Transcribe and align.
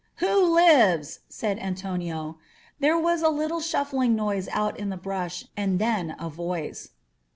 "Who 0.15 0.51
lives?" 0.55 1.19
said 1.29 1.59
Antonio. 1.59 2.39
There 2.79 2.97
was 2.97 3.21
a 3.21 3.29
little 3.29 3.59
shuf 3.59 3.89
fling 3.91 4.15
noise 4.15 4.49
out 4.51 4.79
in 4.79 4.89
the 4.89 4.97
brush, 4.97 5.45
and 5.55 5.77
then 5.77 6.15
a 6.19 6.27
voice. 6.27 6.89